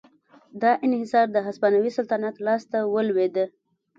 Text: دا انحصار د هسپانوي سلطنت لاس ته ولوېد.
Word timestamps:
دا 0.61 0.71
انحصار 0.85 1.25
د 1.31 1.37
هسپانوي 1.47 1.91
سلطنت 1.97 2.35
لاس 2.45 2.63
ته 2.71 2.79
ولوېد. 2.93 3.35